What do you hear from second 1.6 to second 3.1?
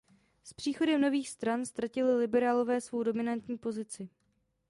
ztratili Liberálové svou